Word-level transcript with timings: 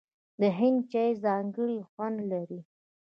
د 0.41 0.43
هند 0.57 0.79
چای 0.91 1.09
ځانګړی 1.23 1.77
خوند 1.89 2.17
لري. 2.31 2.59